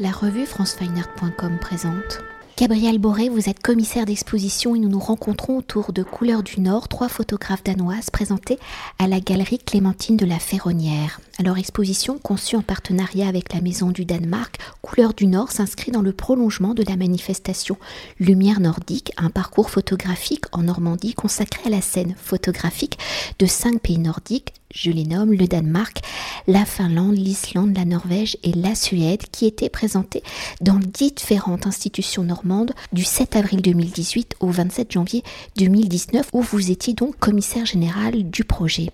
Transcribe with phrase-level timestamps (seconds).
[0.00, 2.20] La revue francefineart.com présente.
[2.56, 6.86] Gabriel Boré, vous êtes commissaire d'exposition et nous nous rencontrons autour de Couleurs du Nord,
[6.86, 8.60] trois photographes danoises présentées
[9.00, 11.20] à la galerie Clémentine de la Ferronnière.
[11.40, 16.02] Alors, exposition conçue en partenariat avec la Maison du Danemark, Couleurs du Nord s'inscrit dans
[16.02, 17.76] le prolongement de la manifestation
[18.18, 22.98] Lumière nordique, un parcours photographique en Normandie consacré à la scène photographique
[23.38, 26.00] de cinq pays nordiques je les nomme le Danemark,
[26.46, 30.22] la Finlande, l'Islande, la Norvège et la Suède, qui étaient présentés
[30.60, 35.22] dans différentes institutions normandes du 7 avril 2018 au 27 janvier
[35.56, 38.90] 2019, où vous étiez donc commissaire général du projet.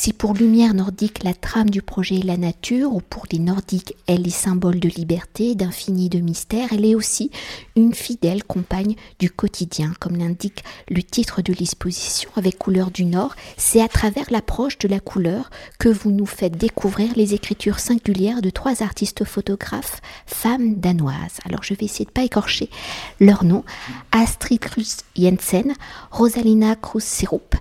[0.00, 3.96] Si pour Lumière nordique la trame du projet est la nature, ou pour les nordiques
[4.06, 7.32] elle est symbole de liberté, d'infini, de mystère, elle est aussi
[7.74, 13.34] une fidèle compagne du quotidien, comme l'indique le titre de l'exposition avec Couleur du Nord.
[13.56, 18.40] C'est à travers l'approche de la couleur que vous nous faites découvrir les écritures singulières
[18.40, 21.40] de trois artistes photographes, femmes danoises.
[21.44, 22.70] Alors je vais essayer de pas écorcher
[23.18, 23.64] leur nom.
[24.12, 25.74] Astrid Krus Jensen,
[26.12, 27.56] Rosalina Krus Sirup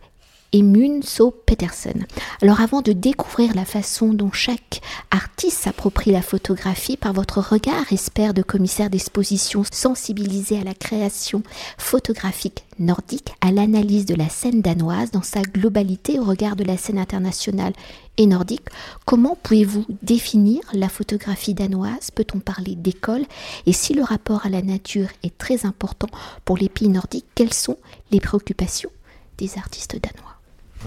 [0.53, 1.93] et Munso Peterson.
[2.41, 4.81] Alors avant de découvrir la façon dont chaque
[5.11, 11.43] artiste s'approprie la photographie par votre regard, espère de commissaire d'exposition sensibilisé à la création
[11.77, 16.77] photographique nordique, à l'analyse de la scène danoise dans sa globalité au regard de la
[16.77, 17.73] scène internationale
[18.17, 18.67] et nordique,
[19.05, 22.11] comment pouvez-vous définir la photographie danoise?
[22.11, 23.25] Peut-on parler d'école?
[23.65, 26.09] Et si le rapport à la nature est très important
[26.45, 27.77] pour les pays nordiques, quelles sont
[28.11, 28.91] les préoccupations
[29.37, 30.36] des artistes danois?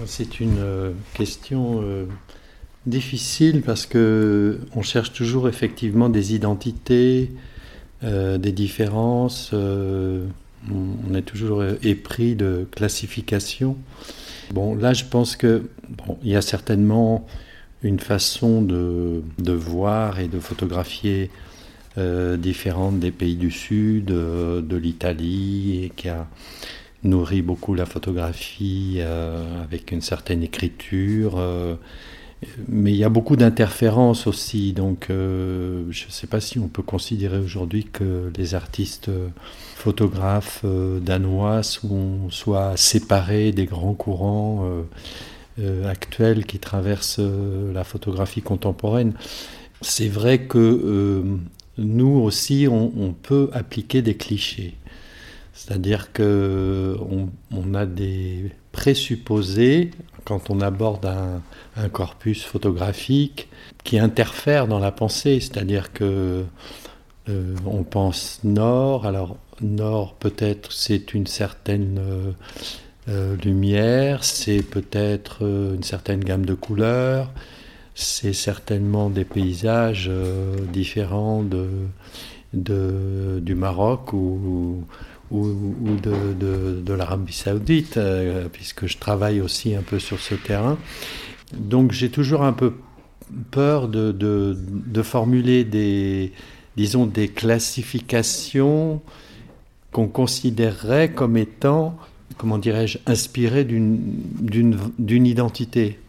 [0.05, 2.05] C'est une euh, question euh,
[2.85, 7.31] difficile parce que on cherche toujours effectivement des identités,
[8.03, 9.53] euh, des différences.
[9.53, 13.77] on est toujours épris de classification.
[14.51, 17.25] Bon, là, je pense que bon, il y a certainement
[17.83, 21.31] une façon de, de voir et de photographier
[22.37, 26.27] différente des pays du Sud, de l'Italie, et qui a
[27.03, 31.35] nourrit beaucoup la photographie euh, avec une certaine écriture.
[31.37, 31.75] Euh,
[32.67, 36.67] mais il y a beaucoup d'interférences aussi, donc euh, je ne sais pas si on
[36.67, 39.11] peut considérer aujourd'hui que les artistes
[39.75, 44.67] photographes danois sont, soient séparés des grands courants
[45.85, 49.13] actuels qui traversent la photographie contemporaine.
[49.81, 51.23] C'est vrai que
[51.77, 54.73] nous aussi, on peut appliquer des clichés.
[55.63, 59.91] C'est-à-dire qu'on on a des présupposés
[60.25, 63.47] quand on aborde un, corpus photographique
[63.83, 65.39] qui interfèrent dans la pensée.
[65.39, 66.43] C'est-à-dire que
[67.29, 72.31] euh, on pense nord, alors nord peut-être c'est une certaine euh,
[73.09, 77.29] euh, lumière, c'est peut-être une certaine gamme de couleurs,
[77.93, 80.09] c'est certainement des paysages
[80.73, 81.45] différents
[82.53, 84.85] du Maroc ou
[85.31, 90.77] ou, de, de, l'Arabie saoudite, euh, puisque je travaille aussi un peu sur ce terrain.
[91.57, 92.73] Donc j'ai toujours un peu
[93.51, 96.33] peur de, de, formuler des,
[96.75, 99.01] disons, des classifications
[99.91, 101.97] qu'on considérerait comme étant,
[102.37, 105.99] comment dirais-je, inspirées d'une identité.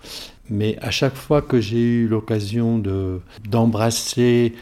[0.50, 2.83] Mais à chaque fois que j'ai eu l'occasion
[3.49, 4.54] d'embrasser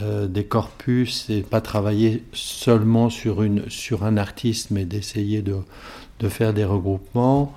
[0.00, 5.56] euh, des corpus et pas travailler seulement sur, une, sur un artiste, mais d'essayer de,
[6.18, 7.52] de, faire des regroupements.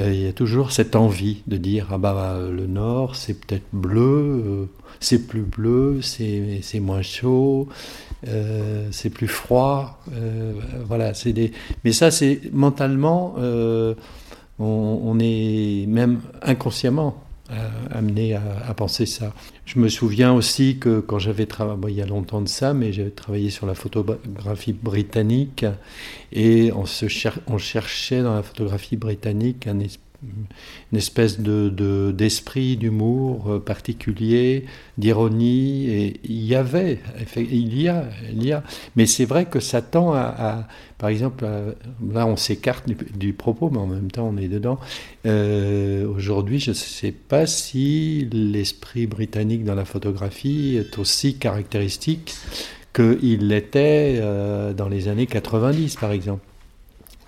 [0.00, 3.66] Euh, il y a toujours cette envie de dire ah bah le nord c'est peut-être
[3.72, 4.64] bleu, euh,
[4.98, 7.68] c'est plus bleu, c'est moins chaud,
[8.90, 10.00] c'est plus froid.
[10.86, 11.52] voilà, c'est des.
[11.84, 13.36] Mais ça c'est mentalement,
[14.58, 17.25] on, est même inconsciemment
[17.90, 19.32] amené à, penser ça.
[19.64, 22.92] Je me souviens aussi que quand j'avais travaillé, il y a longtemps de ça, mais
[22.92, 25.64] j'avais travaillé sur la photographie britannique
[26.32, 26.84] et on,
[27.58, 30.05] cherchait dans la photographie britannique un esprit
[30.92, 34.64] une espèce de, d'esprit d'humour euh, particulier,
[34.98, 35.88] d'ironie.
[35.88, 37.00] Et il y avait,
[37.36, 38.62] il y a, il y a.
[38.96, 40.66] Mais c'est vrai que ça tend à,
[40.98, 41.44] par exemple,
[42.12, 44.78] là on s'écarte du, propos, mais en même temps on est dedans.
[45.26, 52.34] Euh, aujourd'hui, je ne sais pas si l'esprit britannique dans la photographie est aussi caractéristique
[52.96, 56.44] qu'il l'était euh, dans les années 90, par exemple.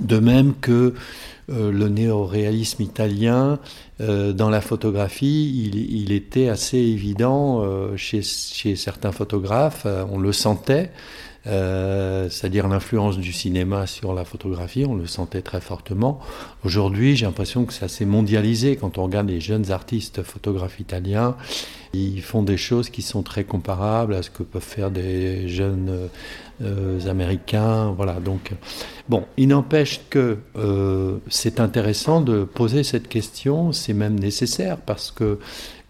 [0.00, 0.94] De même que
[1.50, 3.58] euh, le néoréalisme italien
[4.00, 7.64] dans la photographie, il, était assez évident
[7.96, 10.92] chez, chez, certains photographes, on le sentait.
[11.46, 16.20] Euh, c'est-à-dire l'influence du cinéma sur la photographie, on le sentait très fortement.
[16.64, 18.76] Aujourd'hui, j'ai l'impression que ça s'est mondialisé.
[18.76, 21.36] Quand on regarde les jeunes artistes photographes italiens,
[21.94, 26.08] ils font des choses qui sont très comparables à ce que peuvent faire des jeunes
[26.60, 27.94] euh, américains.
[27.96, 28.14] Voilà.
[28.14, 28.52] Donc,
[29.08, 33.72] bon, il n'empêche que euh, c'est intéressant de poser cette question.
[33.72, 35.38] C'est même nécessaire parce que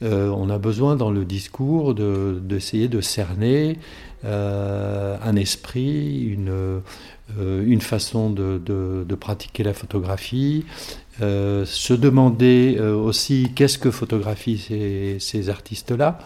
[0.03, 3.79] on a besoin dans le discours d'essayer de cerner
[4.25, 10.65] euh, un esprit, une, euh, une façon de, de, pratiquer la photographie,
[11.23, 16.19] euh, se demander aussi qu'est-ce que photographient ces, ces artistes-là,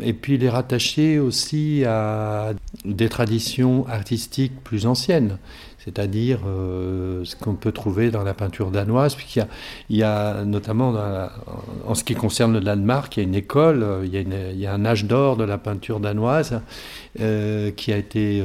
[0.00, 2.54] et puis les rattacher aussi à
[2.86, 5.36] des traditions artistiques plus anciennes
[5.86, 9.48] c'est-à-dire euh, ce qu'on peut trouver dans la peinture danoise, puisqu'il y a,
[9.88, 10.92] il y a notamment
[11.86, 14.72] en ce qui concerne le Danemark, il y a une école, euh, il y a,
[14.72, 16.60] un âge d'or de la peinture danoise
[17.20, 18.42] euh, qui a été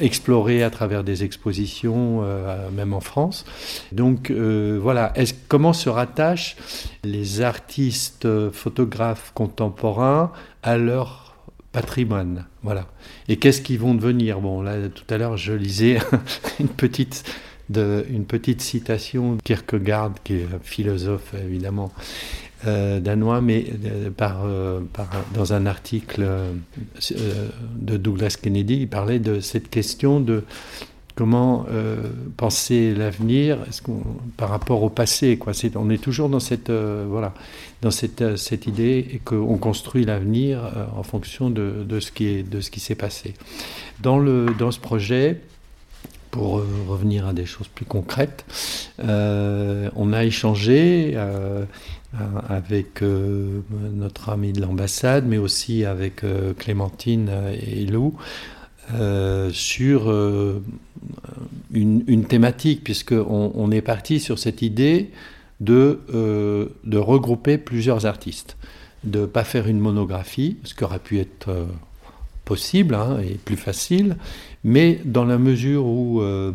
[0.00, 2.24] exploré à travers des expositions,
[2.74, 3.44] même en France.
[3.92, 5.12] Donc voilà,
[5.48, 6.56] comment se rattachent
[7.04, 11.25] les artistes photographes contemporains à leur
[11.76, 12.46] patrimoine.
[12.62, 12.86] Voilà.
[13.28, 14.40] Et qu'est-ce qu'ils vont devenir?
[14.40, 15.98] Bon, là, tout à l'heure, je lisais
[16.58, 17.22] une petite,
[17.74, 21.92] une petite citation de Kierkegaard, qui est un philosophe, évidemment,
[22.66, 24.80] euh, danois, mais euh, euh,
[25.34, 26.26] dans un article
[27.74, 30.44] de Douglas Kennedy, il parlait de cette question de
[31.16, 31.66] comment
[32.36, 33.58] penser l'avenir?
[34.36, 35.38] Par rapport au passé.
[35.76, 41.50] On est toujours dans cette, euh, cette idée et qu'on construit l'avenir euh, en fonction
[41.50, 43.34] de, ce qui s'est passé.
[44.00, 44.20] Dans,
[44.70, 45.40] ce projet,
[46.30, 48.44] pour euh, revenir à des choses plus concrètes,
[48.98, 51.16] on a échangé
[52.48, 56.22] avec notre ami de l'ambassade, mais aussi avec
[56.58, 57.30] Clémentine
[57.60, 58.14] et Lou,
[59.52, 60.10] sur
[61.72, 65.10] une, une, thématique, puisqu'on on est parti sur cette idée
[65.60, 68.56] de, euh, de regrouper plusieurs artistes,
[69.04, 71.66] de ne pas faire une monographie, ce qui aurait pu être euh,
[72.44, 74.16] possible hein, et plus facile,
[74.64, 76.52] mais dans la mesure où euh,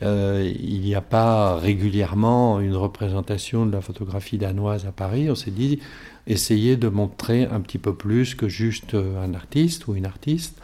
[0.00, 5.50] il n'y a pas régulièrement une représentation de la photographie danoise à Paris, on s'est
[5.50, 5.80] dit
[6.26, 10.60] essayer de montrer un petit peu plus que juste un artiste ou une artiste.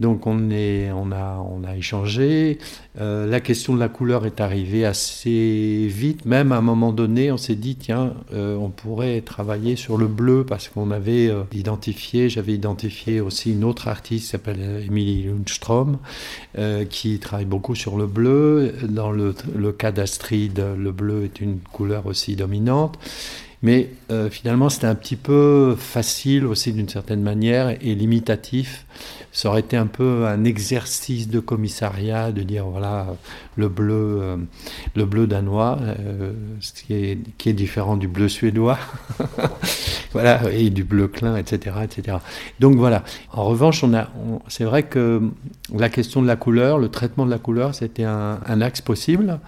[0.00, 2.58] Donc on, a, échangé.
[3.00, 6.24] Euh, la question de la couleur est arrivée assez vite.
[6.24, 10.06] Même à un moment donné, on s'est dit, tiens, euh, on pourrait travailler sur le
[10.06, 15.24] bleu parce qu'on avait euh, identifié, j'avais identifié aussi une autre artiste qui s'appelle Emily
[15.24, 15.98] Lundström,
[16.90, 18.74] qui travaille beaucoup sur le bleu.
[18.88, 22.98] Dans le, le cas d'Astrid, le bleu est une couleur aussi dominante.
[23.62, 23.90] Mais
[24.30, 28.86] finalement, c'était un petit peu facile aussi d'une certaine manière et limitatif.
[29.30, 33.06] Ça aurait été un peu un exercice de commissariat de dire voilà
[33.56, 34.36] le bleu euh,
[34.96, 38.78] le bleu danois euh, qui, est, qui est différent du bleu suédois
[40.12, 42.18] voilà et du bleu clin etc etc
[42.58, 43.04] donc voilà.
[43.32, 44.08] En revanche on a
[44.48, 45.20] c'est vrai que
[45.72, 49.38] la question de la couleur le traitement de la couleur c'était un axe possible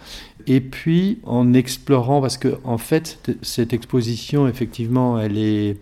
[0.47, 5.77] et puis en explorant parce que en fait cette exposition effectivement elle est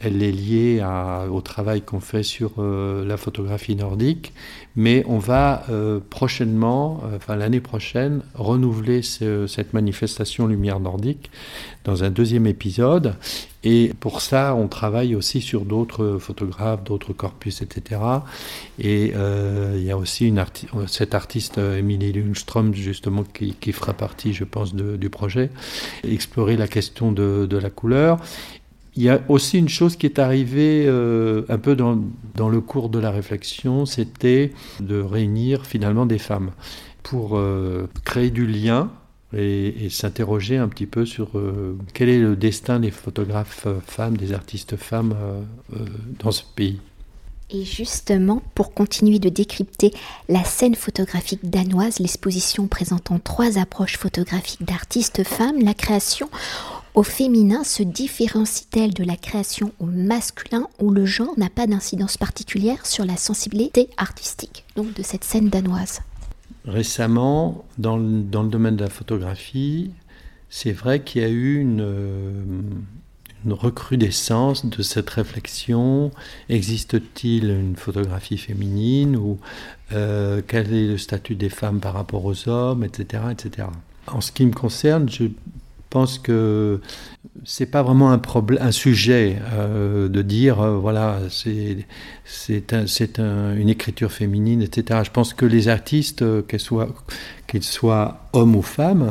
[0.00, 0.84] elle est liée
[1.30, 4.32] au travail qu'on fait sur euh, la photographie nordique,
[4.74, 11.30] mais on va euh, prochainement, euh, enfin l'année prochaine, renouveler cette manifestation Lumière nordique
[11.84, 13.14] dans un deuxième épisode.
[13.62, 18.00] Et pour ça, on travaille aussi sur d'autres photographes, d'autres corpus, etc.
[18.78, 20.34] Et il y a aussi
[20.86, 25.50] cette artiste, Emilie Lundström, justement, qui, fera partie, je pense, du projet,
[26.02, 28.18] explorer la question de la couleur.
[28.96, 31.98] Il y a aussi une chose qui est arrivée euh, un peu dans,
[32.48, 36.52] le cours de la réflexion, c'était de réunir finalement des femmes
[37.02, 38.90] pour euh, créer du lien
[39.36, 44.32] et, s'interroger un petit peu sur euh, quel est le destin des photographes femmes, des
[44.32, 45.14] artistes femmes
[46.20, 46.78] dans ce pays.
[47.50, 49.92] Et justement, pour continuer de décrypter
[50.28, 56.28] la scène photographique danoise, l'exposition présentant trois approches photographiques d'artistes femmes, la création
[56.94, 62.16] au féminin se différencie-t-elle de la création au masculin où le genre n'a pas d'incidence
[62.16, 66.00] particulière sur la sensibilité artistique, donc de cette scène danoise?
[66.64, 69.90] Récemment, dans le, dans le domaine de la photographie,
[70.48, 71.80] c'est vrai qu'il y a eu une,
[73.44, 76.12] une, recrudescence de cette réflexion.
[76.48, 79.38] Existe-t-il une photographie féminine ou
[79.92, 83.68] euh, quel est le statut des femmes par rapport aux hommes, etc., etc.
[84.06, 85.24] En ce qui me concerne, je
[85.94, 86.80] pense que
[87.44, 91.86] c'est pas vraiment un problème, un sujet euh, de dire euh, voilà c'est
[92.24, 92.86] c'est un,
[93.20, 95.02] un, une écriture féminine, etc.
[95.04, 96.88] Je pense que les artistes, euh, soient
[97.46, 99.08] qu'ils soient hommes ou femmes,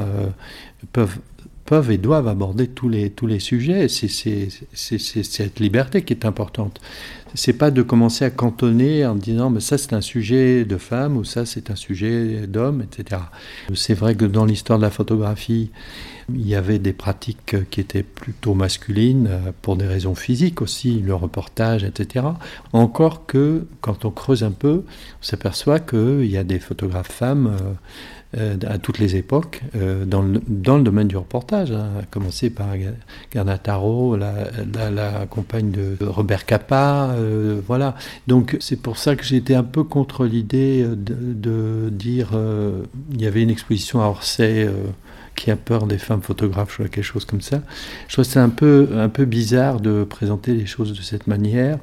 [0.91, 1.19] peuvent
[1.65, 3.87] peuvent et doivent aborder tous les tous les sujets.
[3.87, 6.79] C'est cette liberté qui est importante
[7.35, 11.17] c'est pas de commencer à cantonner en disant mais ça c'est un sujet de femme
[11.17, 13.21] ou ça c'est un sujet d'homme, etc.
[13.73, 15.71] C'est vrai que dans l'histoire de la photographie,
[16.33, 21.01] il y avait des pratiques qui étaient plutôt masculines euh, pour des raisons physiques aussi,
[21.01, 22.27] le reportage, etc.
[22.71, 27.57] Encore que quand on creuse un peu, on s'aperçoit qu'il y a des photographes femmes
[28.37, 32.03] euh, à toutes les époques euh, dans, le, dans, le, domaine du reportage, hein, à
[32.05, 32.69] commencer par
[33.31, 34.49] Garda Taro, la,
[34.89, 37.95] la, compagne de Robert Capa, euh, voilà.
[38.27, 42.31] Donc c'est pour ça que j'étais un peu contre l'idée de, dire
[43.11, 44.67] il y avait une exposition à Orsay
[45.35, 47.61] qui a peur des femmes photographes, ou quelque chose comme ça.
[48.07, 51.77] Je trouve c'est un peu, un peu bizarre de présenter les choses de cette manière.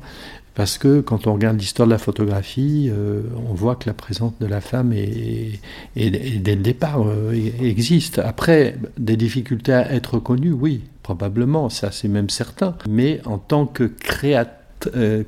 [0.60, 4.34] Parce que quand on regarde l'histoire de la photographie, euh, on voit que la présence
[4.40, 5.58] de la femme est,
[5.96, 8.18] dès le départ euh, existe.
[8.18, 12.76] Après, des difficultés à être reconnues, oui, probablement, ça c'est même certain.
[12.86, 14.59] Mais en tant que créateur,
[14.94, 15.24] euh,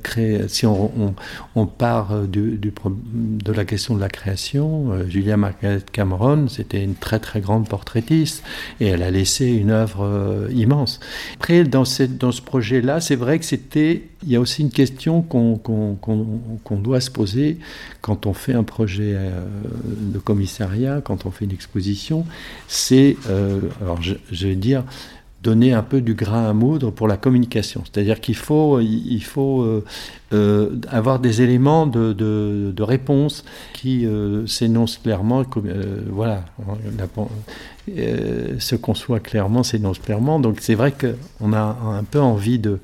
[0.47, 6.83] si on, part du, de la question de la création, euh, Julia Margaret Cameron, c'était
[6.83, 8.43] une très très grande portraitiste
[8.79, 10.99] et elle a laissé une œuvre euh, immense.
[11.35, 15.57] Après, dans, ce projet-là, c'est vrai que c'était, il y a aussi une question qu'on
[15.57, 17.57] qu'on doit se poser
[18.01, 19.15] quand on fait un projet
[19.85, 22.25] de commissariat, quand on fait une exposition,
[22.67, 23.17] c'est,
[23.81, 24.83] alors je, je vais dire,
[25.43, 27.83] donner un peu du grain à moudre pour la communication.
[27.83, 29.83] C'est-à-dire qu'il faut, euh,
[30.31, 35.43] euh, avoir des éléments de, de, réponse qui euh, s'énoncent clairement.
[36.09, 36.45] voilà,
[37.87, 40.39] se conçoit clairement, s'énonce clairement.
[40.39, 42.79] Donc c'est vrai qu'on a un peu envie de...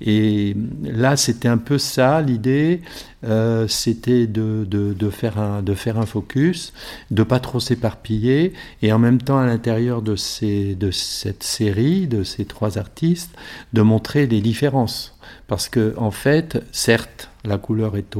[0.00, 2.80] Et là, c'était un peu ça l'idée.
[3.22, 6.72] Euh, c'était de, de, faire un, de faire un focus,
[7.10, 12.06] de pas trop s'éparpiller, et en même temps à l'intérieur de, ces, de cette série,
[12.06, 13.34] de ces trois artistes,
[13.74, 15.18] de montrer les différences.
[15.48, 18.16] Parce que, en fait, certes, la couleur est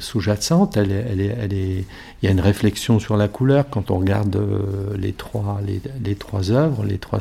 [0.00, 1.84] sous-jacente, elle elle est,
[2.22, 6.14] il y a une réflexion sur la couleur quand on regarde euh, les trois, les,
[6.14, 7.18] trois œuvres, les trois,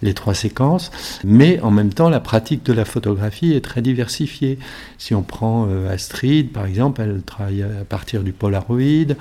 [0.00, 0.92] les trois séquences,
[1.24, 4.60] mais en même temps, la pratique de la photographie est très diversifiée.
[4.96, 9.16] Si on prend euh, Astrid, par exemple, elle travaille à partir du Polaroid,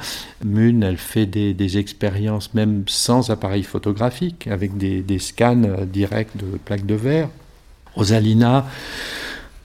[0.46, 6.36] Mun, elle fait des, expériences même sans appareil photographique, avec des, des scans euh, directs
[6.36, 7.30] de plaques de verre.
[7.96, 8.66] Rosalina,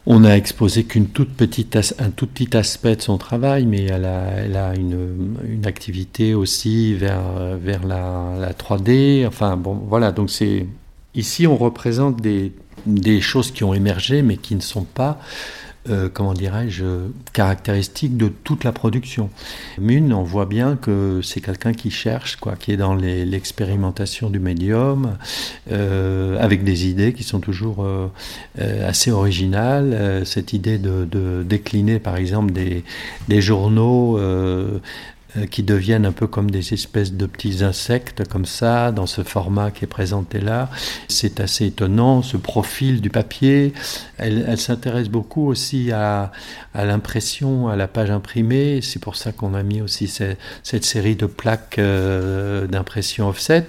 [0.06, 1.76] on n'a exposé qu'une toute petite,
[2.14, 7.22] tout petit aspect de son travail, mais elle a, une, activité aussi vers,
[7.84, 9.26] la, la 3D.
[9.26, 10.12] Enfin, bon, voilà.
[10.12, 10.30] Donc,
[11.14, 12.52] ici, on représente des,
[12.86, 15.18] des choses qui ont émergé, mais qui ne sont pas
[15.88, 16.84] euh, comment dirais-je,
[17.32, 19.30] caractéristique de toute la production.
[19.78, 24.38] Mune, on voit bien que c'est quelqu'un qui cherche, quoi, qui est dans l'expérimentation du
[24.38, 25.16] médium,
[25.70, 28.08] euh, avec des idées qui sont toujours euh,
[28.88, 30.24] assez originales.
[30.24, 32.82] cette idée de, décliner, par exemple, des,
[33.40, 34.18] journaux
[35.50, 39.70] qui deviennent un peu comme des espèces de petits insectes comme ça, dans ce format
[39.70, 40.70] qui est présenté là.
[41.08, 43.72] C'est assez étonnant, ce profil du papier.
[44.18, 46.32] Elle, s'intéresse beaucoup aussi à,
[46.74, 48.80] l'impression, à la page imprimée.
[48.82, 53.68] C'est pour ça qu'on a mis aussi cette, série de plaques euh, d'impression offset,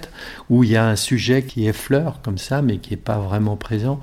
[0.50, 3.56] où il y a un sujet qui effleure comme ça, mais qui n'est pas vraiment
[3.56, 4.00] présent.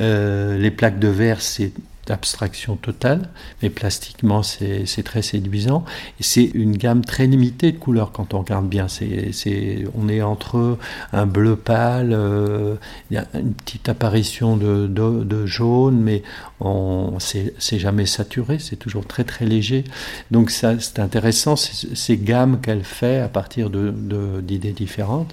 [0.00, 1.72] Euh, les plaques de verre, c'est
[2.10, 3.28] d'abstraction totale,
[3.62, 5.84] mais plastiquement c'est très séduisant.
[6.18, 8.88] C'est une gamme très limitée de couleurs quand on regarde bien.
[8.88, 10.76] c'est on est entre
[11.12, 12.74] un bleu pâle, euh,
[13.10, 16.24] il y a une petite apparition de, de, jaune, mais
[17.20, 19.84] c'est jamais saturé, c'est toujours très très léger.
[20.32, 25.32] Donc c'est intéressant ces gammes qu'elle fait à partir d'idées différentes.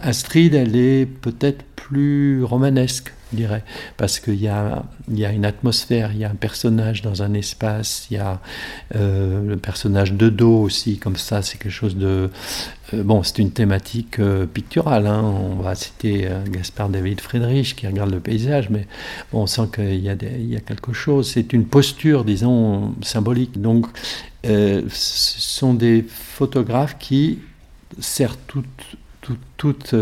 [0.00, 3.64] Astrid, elle est peut-être plus romanesque je dirais,
[3.96, 7.34] parce qu'il y a, y a une atmosphère, il y a un personnage dans un
[7.34, 8.40] espace, il y a
[8.94, 12.30] euh, le personnage de dos aussi, comme ça, c'est quelque chose de...
[12.94, 15.22] Euh, bon, c'est une thématique euh, picturale, hein.
[15.22, 18.86] on va citer Gaspard David Friedrich qui regarde le paysage, mais
[19.32, 23.60] on sent qu'il y, a y a quelque chose, c'est une posture, disons, symbolique.
[23.60, 23.86] Donc,
[24.44, 27.40] ce sont des photographes qui,
[27.98, 29.96] certes, toutes, toutes, toutes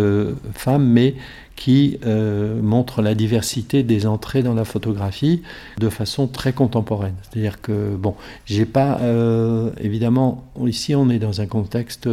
[0.53, 1.15] femmes, mais
[1.57, 5.43] qui euh, montre la diversité des entrées dans la photographie
[5.79, 7.15] de façon très contemporaine.
[7.23, 12.09] C'est-à-dire que, bon, j'ai pas, euh, évidemment, ici on est dans un contexte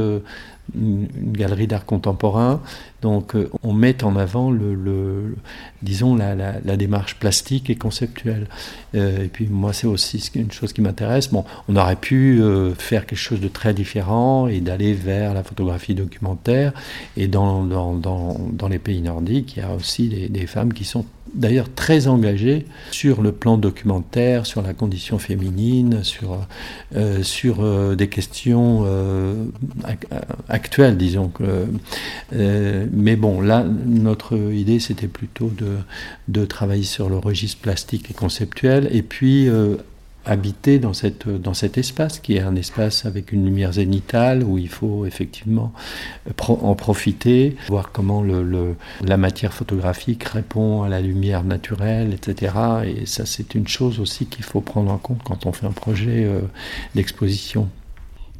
[0.76, 2.62] une, galerie d'art contemporain.
[3.02, 5.36] Donc euh, on met en avant le,
[5.82, 8.48] disons la, démarche plastique et conceptuelle.
[8.96, 11.30] Euh, et puis moi c'est aussi une chose qui m'intéresse.
[11.32, 15.44] Bon, on aurait pu euh, faire quelque chose de très différent et d'aller vers la
[15.44, 16.74] photographie documentaire.
[17.18, 21.06] Et dans, dans, dans, les pays nordiques, il y a aussi des femmes qui sont
[21.34, 26.38] d'ailleurs très engagées sur le plan documentaire, sur la condition féminine, sur,
[26.96, 29.46] euh, sur euh, des questions euh,
[30.50, 31.32] actuelles, disons.
[32.32, 35.78] Mais bon, là, notre idée, c'était plutôt de,
[36.28, 39.50] de travailler sur le registre plastique et conceptuel, et puis
[40.26, 44.58] habiter dans, cette, dans cet espace qui est un espace avec une lumière zénitale où
[44.58, 45.74] il faut effectivement
[46.48, 52.54] en profiter, voir comment le, la matière photographique répond à la lumière naturelle, etc.
[52.86, 55.72] Et ça, c'est une chose aussi qu'il faut prendre en compte quand on fait un
[55.72, 56.42] projet euh,
[56.96, 57.68] d'exposition.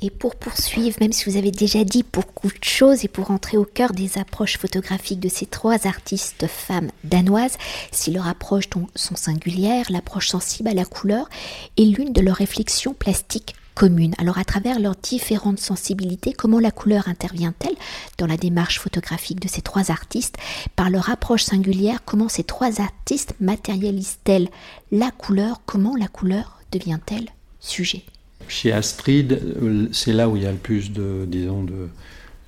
[0.04, 3.58] Et pour poursuivre, même si vous avez déjà dit beaucoup de choses et pour entrer
[3.58, 7.58] au cœur des approches photographiques de ces trois artistes femmes danoises,
[7.92, 11.30] si leurs approches sont singulières, l'approche sensible à la couleur
[11.78, 14.16] est l'une de leurs réflexions plastiques communes.
[14.18, 17.76] Alors à travers leurs différentes sensibilités, comment la couleur intervient-elle
[18.18, 20.38] dans la démarche photographique de ces trois artistes?
[20.76, 24.50] Par leur approche singulière, comment ces trois artistes matérialisent-elles
[24.92, 25.62] la couleur?
[25.68, 27.30] Comment la couleur devient-elle
[27.60, 28.04] sujet?
[28.52, 31.88] Chez Astrid, euh, c'est là où il y a le plus de, disons, de,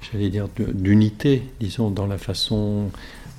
[0.02, 2.90] j'allais dire, d'unité, disons, dans la façon,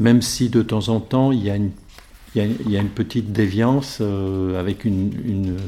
[0.00, 5.58] même si de temps en temps il y a une, petite déviance euh, avec une,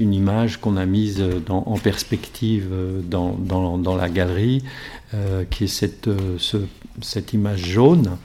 [0.00, 4.62] image qu'on a mise en perspective euh, dans, dans, dans la galerie,
[5.50, 6.56] qui est cette, ce,
[7.02, 8.16] cette image jaune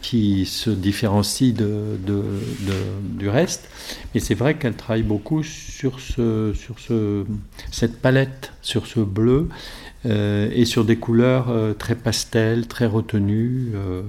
[0.00, 3.68] qui se différencie du reste.
[4.14, 7.24] Mais c'est vrai qu'elle travaille beaucoup sur, ce, sur ce,
[7.70, 9.48] cette palette, sur ce bleu,
[10.06, 14.02] euh, et sur des couleurs euh, très pastel, très retenues, euh,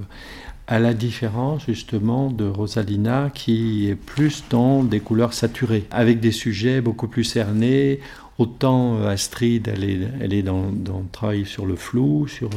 [0.68, 6.30] à la différence justement de Rosalina qui est plus dans des couleurs saturées, avec des
[6.30, 7.98] sujets beaucoup plus cernés.
[8.38, 12.48] Autant Astrid, elle est, elle est dans, dans travail sur le flou, sur,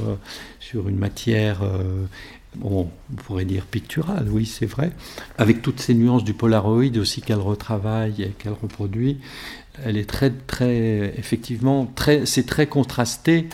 [0.60, 1.62] sur une matière
[2.62, 2.88] on
[3.26, 4.92] pourrait dire picturale, oui, c'est vrai,
[5.38, 9.20] avec toutes ces nuances du Polaroid aussi qu'elle retravaille et qu'elle reproduit.
[9.84, 13.48] Elle est très, très, effectivement, très, c'est très contrasté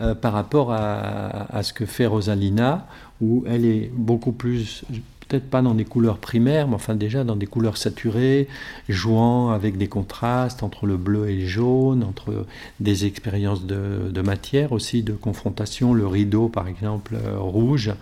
[0.00, 2.86] euh, par rapport à, à, ce que fait Rosalina,
[3.20, 4.84] où elle est beaucoup plus
[5.30, 8.48] peut-être pas dans des couleurs primaires, mais enfin déjà dans des couleurs saturées,
[8.88, 12.46] jouant avec des contrastes entre le bleu et le jaune, entre
[12.80, 17.92] des expériences de, matière aussi, de confrontation, le rideau par exemple euh, rouge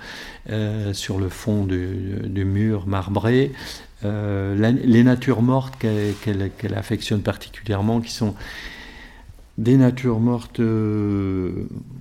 [0.50, 3.52] euh, sur le fond du, mur marbré,
[4.04, 8.34] euh, les natures mortes qu'elle affectionne particulièrement, qui sont
[9.58, 11.50] des natures mortes euh,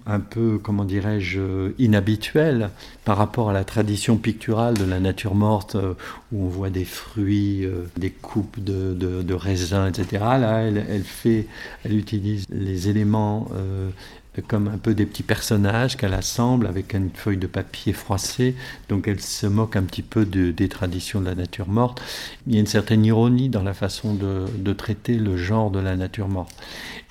[0.05, 2.69] un peu, comment dirais-je, inhabituelles
[3.03, 5.95] par rapport à la tradition picturale de la nature morte, euh,
[6.31, 10.23] où on voit des fruits, euh, des coupes de, raisins, etc.
[10.39, 11.47] Là, elle, fait,
[11.83, 13.49] elle utilise les éléments
[14.41, 18.55] comme un peu des petits personnages qu'elle assemble avec une feuille de papier froissée.
[18.89, 22.01] Donc elle se moque un petit peu des traditions de la nature morte.
[22.45, 25.95] Il y a une certaine ironie dans la façon de, traiter le genre de la
[25.95, 26.55] nature morte.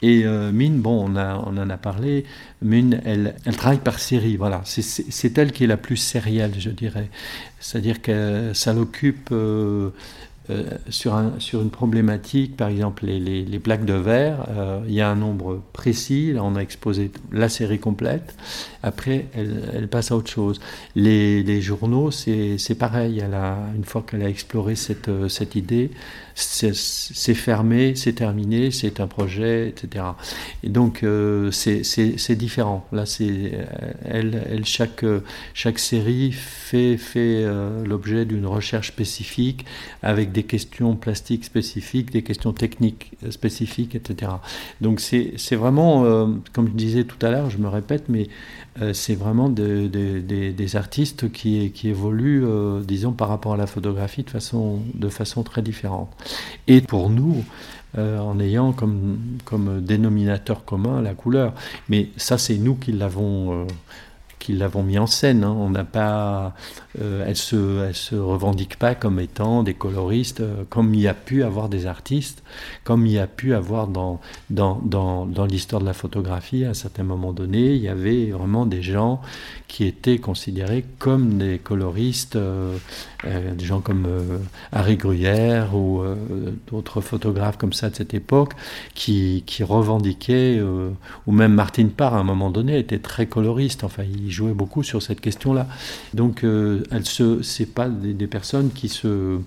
[0.03, 2.25] Et euh, Mine, bon, on, en a parlé,
[2.63, 4.63] Mine, elle, elle travaille par série, voilà.
[4.65, 7.09] C'est elle qui est la plus sérielle, je dirais.
[7.61, 9.31] C'est-à-dire que ça l'occupe...
[9.33, 9.91] Euh,
[10.49, 14.95] euh, sur, un, sur, une problématique, par exemple les, les, plaques de verre, euh, il
[14.95, 18.37] y a un nombre précis, là on a exposé la série complète,
[18.83, 20.61] après elle, elle passe à autre chose.
[20.95, 25.57] Les, les journaux, c'est pareil, elle a, une fois qu'elle a exploré cette, euh, cette
[25.57, 25.91] idée,
[26.39, 30.05] c'est fermé, c'est terminé, c'est un projet, etc.
[30.63, 31.05] Et donc
[31.51, 32.87] c'est différent.
[32.93, 33.05] Là,
[34.65, 37.45] chaque, série fait, fait
[37.85, 39.65] l'objet d'une recherche spécifique
[40.03, 44.33] avec des questions plastiques spécifiques, des questions techniques spécifiques, etc.
[44.81, 48.29] Donc c'est vraiment, euh, comme je disais tout à l'heure, je me répète, mais
[48.83, 55.09] euh, c'est vraiment des artistes qui, évoluent, euh, disons, par rapport à la photographie de
[55.09, 56.11] façon très différente.
[56.67, 57.45] Et pour nous,
[57.97, 61.55] en ayant comme, comme dénominateur commun la couleur.
[61.89, 63.67] Mais ça, c'est nous qui l'avons
[64.47, 65.43] qui l'avons mis en scène.
[65.43, 65.57] Hein.
[65.59, 66.55] On n'a pas,
[67.01, 71.09] euh, elle se, elle se revendique pas comme étant des coloristes, euh, comme il y
[71.09, 72.45] a pu avoir des artistes,
[72.85, 76.71] comme il y a pu avoir dans dans, dans, dans l'histoire de la photographie à
[76.71, 79.21] un certain moment donné, il y avait vraiment des gens
[79.67, 82.77] qui étaient considérés comme des coloristes, euh,
[83.25, 84.07] des gens comme
[84.73, 86.03] Harry Gruyère ou
[86.71, 88.53] d'autres photographes comme ça de cette époque,
[88.95, 90.61] qui, revendiquaient,
[91.27, 93.85] ou même Martine Parr à un moment donné était très coloriste.
[93.85, 95.67] Enfin, il jouait beaucoup sur cette question-là.
[96.15, 99.41] Donc, euh, elle se, c'est pas des, personnes qui se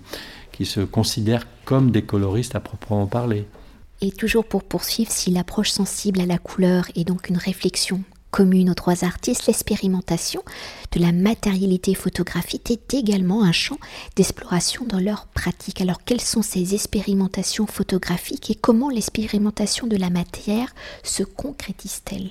[0.91, 3.45] considèrent comme des coloristes à proprement parler.
[4.01, 8.01] Et toujours pour poursuivre, si l'approche sensible à la couleur est donc une réflexion
[8.32, 10.44] commune aux trois artistes, l'expérimentation
[10.92, 13.78] de la matérialité photographique est également un champ
[14.15, 15.82] d'exploration dans leur pratique.
[15.82, 22.30] Alors quelles sont ces expérimentations photographiques et comment l'expérimentation de la matière se concrétise-t-elle?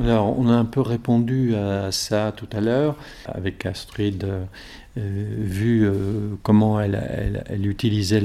[0.00, 5.86] Alors, on a un peu répondu à ça tout à l'heure avec Astrid, euh, vu
[5.86, 8.22] euh, comment elle, utilisait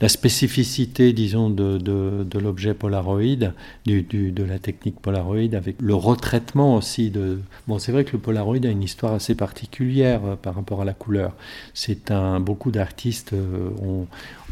[0.00, 3.52] la spécificité, disons, de, l'objet Polaroid,
[3.86, 7.40] de la technique Polaroid, avec le retraitement aussi de.
[7.66, 10.84] Bon, c'est vrai que le Polaroid a une histoire assez particulière euh, par rapport à
[10.84, 11.34] la couleur.
[11.74, 12.38] C'est un.
[12.38, 13.34] Beaucoup d'artistes
[13.82, 14.06] ont.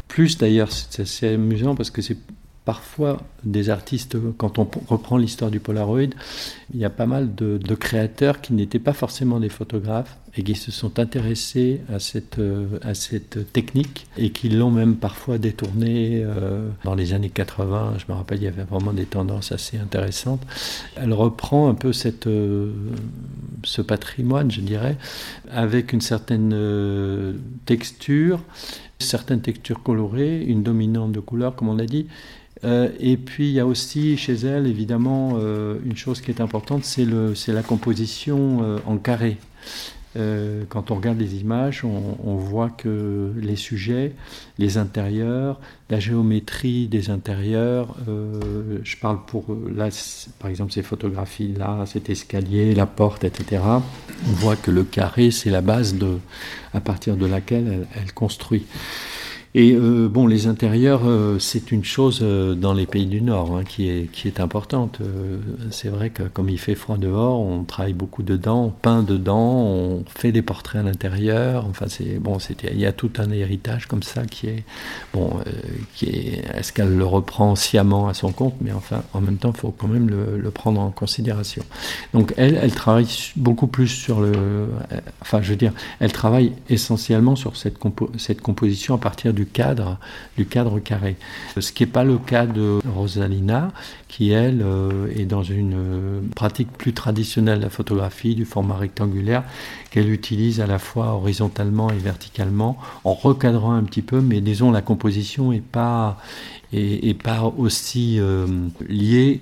[0.07, 2.17] Plus d'ailleurs, c'est assez amusant parce que c'est
[2.63, 6.13] parfois des artistes, quand on reprend l'histoire du Polaroid,
[6.73, 10.55] il y a pas mal de, créateurs qui n'étaient pas forcément des photographes et qui
[10.55, 16.21] se sont intéressés à cette, euh, à cette technique et qui l'ont même parfois détournée
[16.23, 17.95] euh, dans les années 80.
[17.97, 20.41] Je me rappelle, il y avait vraiment des tendances assez intéressantes.
[20.95, 22.71] Elle reprend un peu cette, euh,
[23.63, 24.97] ce patrimoine, je dirais,
[25.49, 26.55] avec une certaine
[27.65, 28.39] texture,
[28.99, 32.07] certaines textures colorées, une dominante de couleur, comme on l'a dit,
[32.63, 36.41] euh, et puis il y a aussi chez elle, évidemment, euh, une chose qui est
[36.41, 37.05] importante, c'est
[37.53, 39.37] la composition euh, en carré.
[40.69, 44.13] quand on regarde les images, on, voit que les sujets,
[44.57, 47.95] les intérieurs, la géométrie des intérieurs,
[48.83, 49.87] je parle pour là,
[50.39, 53.61] par exemple ces photographies-là, cet escalier, la porte, etc.
[54.27, 56.19] On voit que le carré, c'est la base de,
[56.73, 58.65] à partir de laquelle elle construit.
[59.53, 63.57] Et euh, bon, les intérieurs, euh, c'est une chose euh, dans les pays du Nord
[63.57, 64.99] hein, qui, est, qui est importante.
[65.71, 69.61] c'est vrai que comme il fait froid dehors, on travaille beaucoup dedans, on peint dedans,
[69.63, 71.65] on fait des portraits à l'intérieur.
[71.69, 74.63] Enfin, c'est bon, c'était, il y a tout un héritage comme ça qui est
[75.13, 75.31] bon,
[75.95, 76.45] qui est.
[76.55, 79.71] Est-ce qu'elle le reprend sciemment à son compte Mais enfin, en même temps, il faut
[79.77, 81.63] quand même le, prendre en considération.
[82.13, 84.31] Donc, elle, elle travaille beaucoup plus sur le.
[85.21, 89.40] Enfin, je veux dire, elle travaille essentiellement sur cette, compo cette composition à partir du
[89.41, 89.97] du cadre,
[90.37, 91.15] du cadre carré.
[91.59, 93.71] Ce qui n'est pas le cas de Rosalina,
[94.07, 98.77] qui elle euh, est dans une euh, pratique plus traditionnelle de la photographie, du format
[98.77, 99.43] rectangulaire,
[99.89, 104.69] qu'elle utilise à la fois horizontalement et verticalement, en recadrant un petit peu, mais disons
[104.69, 106.19] la composition n'est pas,
[106.71, 108.45] est, pas aussi euh,
[108.87, 109.41] liée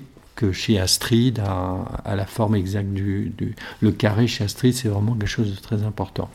[0.51, 3.31] chez Astrid, à, la forme exacte du,
[3.81, 6.29] Le carré chez Astrid, c'est vraiment quelque chose de très important.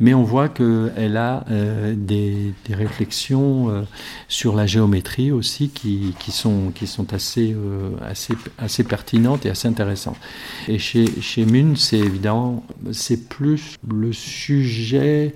[0.00, 3.82] Mais on voit qu'elle a euh, des, réflexions euh,
[4.28, 9.50] sur la géométrie aussi qui, qui, sont, qui sont assez, euh, assez, assez pertinentes et
[9.50, 10.18] assez intéressantes.
[10.68, 15.34] Et chez, chez Mun, c'est évidemment, c'est plus le sujet,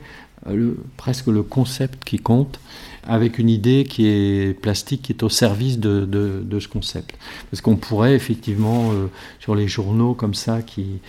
[0.97, 2.59] presque le concept qui compte
[3.07, 7.17] avec une idée qui est plastique, qui est au service de, ce concept.
[7.51, 9.07] Parce qu'on pourrait effectivement, euh,
[9.39, 11.01] sur les journaux comme ça, qui,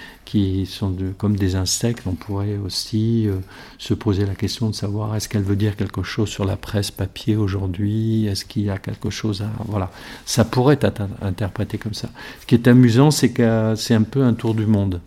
[0.66, 3.36] sont comme des insectes, on pourrait aussi euh,
[3.78, 6.90] se poser la question de savoir est-ce qu'elle veut dire quelque chose sur la presse
[6.90, 9.52] papier aujourd'hui, est-ce qu'il y a quelque chose à...
[9.66, 9.92] Voilà,
[10.26, 12.10] ça pourrait être interprété comme ça.
[12.40, 15.02] Ce qui est amusant, c'est que c'est un peu un tour du monde.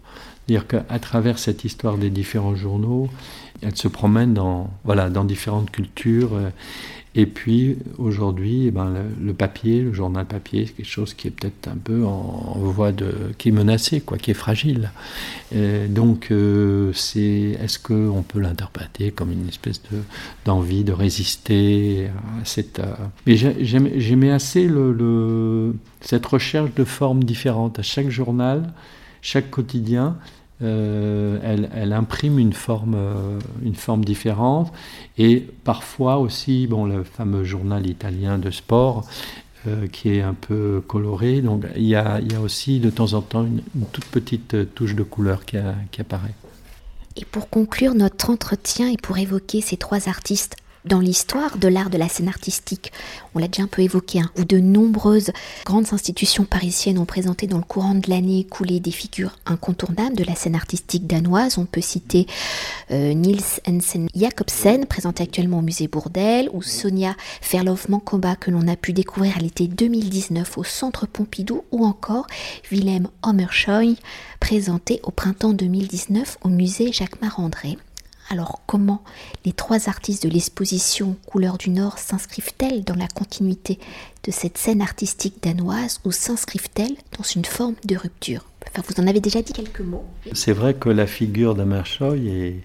[0.47, 3.09] C'est-à-dire qu'à travers cette histoire des différents journaux,
[3.65, 6.35] elle se promène dans, voilà, dans différentes cultures.
[6.35, 6.51] Euh,
[7.17, 11.31] et puis aujourd'hui, eh ben, le, papier, le journal papier, c'est quelque chose qui est
[11.31, 14.91] peut-être un peu en, voie de, qui est menacé, quoi, qui est fragile.
[15.91, 19.99] donc, euh, est-ce qu'on peut l'interpréter comme une espèce de,
[20.45, 22.09] d'envie de résister
[22.41, 22.81] à cette.
[22.81, 22.95] Euh,
[23.29, 27.79] mais j'aimais assez le, cette recherche de formes différentes.
[27.79, 28.73] À chaque journal,
[29.23, 30.17] chaque quotidien,
[30.63, 31.39] euh,
[31.75, 34.73] elle, imprime une forme, euh, une forme différente.
[35.19, 39.05] Et parfois aussi, bon, le fameux journal italien de sport,
[39.67, 41.41] euh, qui est un peu coloré.
[41.41, 43.63] Donc il y, a, aussi de temps en temps une,
[43.93, 46.35] toute petite touche de couleur qui apparaît.
[47.17, 51.89] Et pour conclure notre entretien et pour évoquer ces trois artistes Dans l'histoire de l'art
[51.89, 52.93] de la scène artistique,
[53.35, 55.31] on l'a déjà un peu évoqué, hein, où de nombreuses
[55.65, 60.25] grandes institutions parisiennes ont présenté dans le courant de l'année écoulée des figures incontournables de
[60.25, 61.57] la scène artistique danoise.
[61.57, 62.27] On peut citer
[62.91, 68.77] euh, Niels Hansen Jacobsen, présenté actuellement au musée Bourdelle, ou Sonia Ferlov-Mankoba, que l'on a
[68.77, 72.27] pu découvrir à l'été 2019 au Centre Pompidou, ou encore
[72.71, 73.97] Willem Hommerschoy,
[74.39, 77.79] présenté au printemps 2019 au musée Jacques Marandré.
[78.31, 79.03] Alors comment
[79.45, 83.79] les trois artistes de l'exposition Couleurs du Nord s'inscrivent-elles dans la continuité
[84.25, 88.45] de cette scène artistique danoise ou s'inscrivent-elles dans une forme de rupture?
[88.69, 90.05] Enfin, Vous en avez déjà dit quelques mots.
[90.33, 92.61] C'est vrai que la figure d'Amershoy est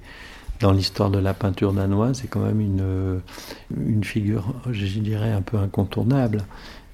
[0.60, 5.58] dans l'histoire de la peinture danoise, c'est quand même une, figure, je dirais, un peu
[5.58, 6.44] incontournable,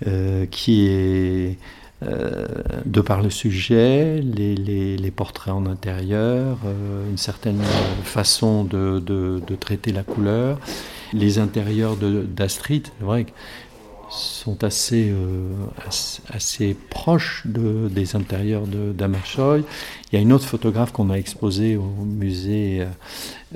[0.05, 1.57] euh, qui est
[2.03, 2.45] euh,
[2.85, 7.61] de par le sujet, les, portraits en intérieur, euh, une certaine
[8.03, 10.59] façon de, traiter la couleur.
[11.13, 13.25] Les intérieurs d'Astrid, c'est vrai,
[14.09, 19.63] sont assez, euh, proches de, des intérieurs d'Amashoy.
[20.11, 22.85] Il y a une autre photographe qu'on a exposée au musée,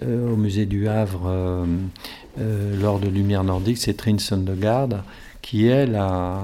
[0.01, 1.65] au musée du Havre
[2.37, 5.03] lors de Lumière nordique, c'est Trine Sundegaard
[5.49, 6.41] qui elle a,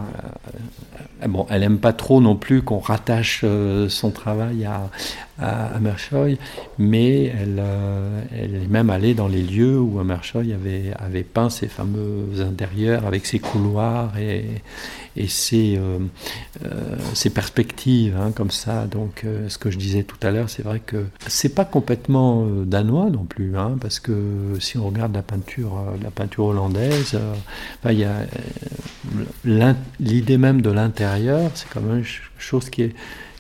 [1.27, 4.89] bon, elle aime pas trop non plus qu'on rattache euh, son travail à,
[5.39, 5.71] à,
[6.77, 11.49] mais elle, euh, elle est même allée dans les lieux où Amershoy avait, avait peint
[11.49, 14.45] ses fameux intérieurs avec ses couloirs et,
[15.17, 15.99] et ses, euh,
[17.13, 18.85] ses perspectives hein, comme ça.
[18.85, 23.09] Donc, ce que je disais tout à l'heure, c'est vrai que c'est pas complètement danois
[23.09, 24.13] non plus, hein, parce que
[24.59, 27.17] si on regarde la peinture, la peinture hollandaise,
[29.99, 32.05] l'idée même de l'intérieur, c'est quand même une
[32.37, 32.95] chose qui est,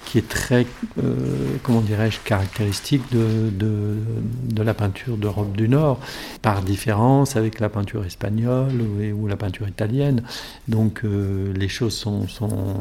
[0.05, 0.65] qui est très,
[1.03, 5.99] euh, comment dirais-je, caractéristique de, de, la peinture d'Europe du Nord,
[6.41, 8.81] par différence avec la peinture espagnole
[9.13, 10.23] ou, la peinture italienne.
[10.67, 12.77] Donc euh, les choses sont, sont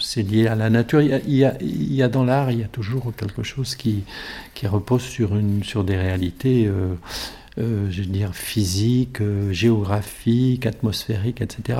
[0.00, 1.00] c'est lié à la nature.
[1.00, 4.04] Il y a, il y a, dans l'art, il y a toujours quelque chose qui,
[4.54, 6.66] qui repose sur, une, sur des réalités.
[6.66, 6.94] Euh,
[7.58, 11.78] euh, je dire, physique, euh, géographique, atmosphérique, etc.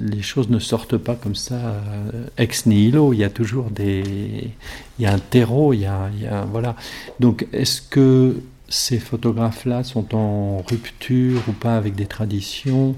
[0.00, 3.12] Les choses ne sortent pas comme ça euh, ex nihilo.
[3.12, 4.50] Il y a toujours des,
[4.98, 6.76] il y a un terreau, il y a, il y a voilà.
[7.18, 12.94] Donc, est-ce que ces photographes-là sont en rupture ou pas avec des traditions?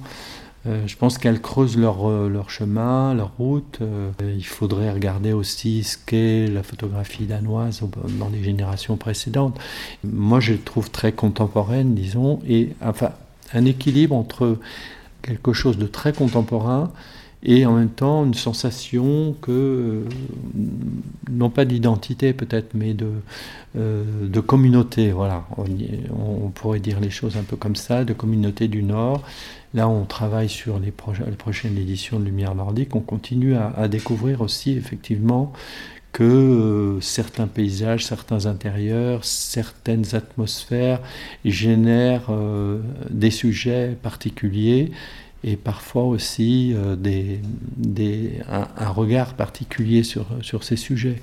[0.68, 3.78] Euh, je pense qu'elles creusent leur, euh, chemin, leur route.
[3.80, 7.82] Euh, il faudrait regarder aussi ce qu'est la photographie danoise
[8.18, 9.58] dans les générations précédentes.
[10.04, 13.12] Moi, je les trouve très contemporaine, disons, et enfin,
[13.54, 14.58] un équilibre entre
[15.22, 16.90] quelque chose de très contemporain
[17.44, 20.04] et en même temps une sensation que,
[21.30, 27.56] non pas d'identité peut-être, mais de, communauté, voilà, on, pourrait dire les choses un peu
[27.56, 29.22] comme ça, de communauté du Nord,
[29.74, 32.96] Là, on travaille sur les, prochaines éditions de Lumière nordique.
[32.96, 35.52] On continue à, découvrir aussi, effectivement,
[36.12, 41.00] que euh, certains paysages, certains intérieurs, certaines atmosphères
[41.44, 44.90] génèrent euh, des sujets particuliers
[45.44, 46.96] et parfois aussi euh,
[48.48, 51.20] un, regard particulier sur, sur ces sujets.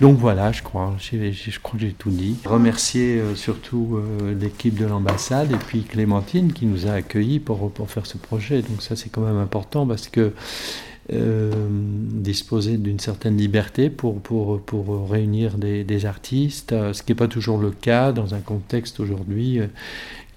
[0.00, 2.36] Donc voilà, je crois, je crois que j'ai tout dit.
[2.46, 7.70] Remercier euh, surtout euh, l'équipe de l'ambassade et puis Clémentine qui nous a accueillis pour,
[7.86, 8.62] faire ce projet.
[8.62, 10.32] Donc ça c'est quand même important parce que
[11.12, 14.22] euh, disposer d'une certaine liberté pour
[15.10, 19.60] réunir des, des artistes, ce qui n'est pas toujours le cas dans un contexte aujourd'hui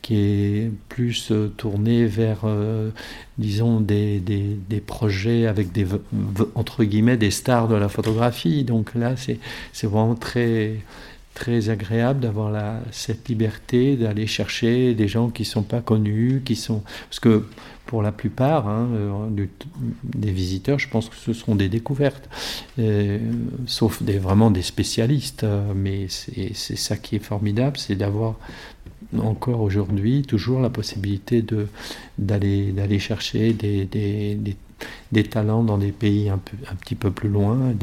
[0.04, 2.92] qui est plus euh, tourné vers, euh,
[3.38, 5.88] disons, des, des, des, projets avec des,
[6.56, 8.66] entre guillemets, des stars de la photographie.
[8.66, 10.76] Donc là, c'est vraiment très,
[11.34, 16.58] très agréable d'avoir cette liberté d'aller chercher des gens qui ne sont pas connus, qui
[16.58, 16.84] sont...
[17.10, 17.46] Parce que
[17.86, 19.46] pour la plupart hein, euh,
[20.04, 22.30] des visiteurs, je pense que ce seront des découvertes,
[23.68, 25.46] sauf des, vraiment des spécialistes.
[25.74, 28.36] mais c'est ça qui est formidable, c'est d'avoir
[29.20, 31.68] encore aujourd'hui toujours la possibilité de,
[32.18, 34.38] d'aller, d'aller chercher des, des,
[35.12, 37.74] des, talents dans des pays un, peu, un petit peu plus loin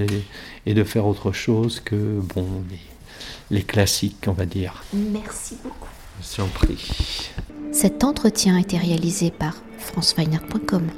[0.66, 4.82] et de faire autre chose que bon, les, les classiques, on va dire.
[4.92, 5.88] Merci beaucoup.
[6.22, 7.30] Je prie.
[7.72, 10.88] Cet entretien a été réalisé par franceweiner.com.